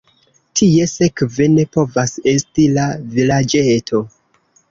[0.59, 4.01] Tie sekve ne povas esti la vilaĝeto.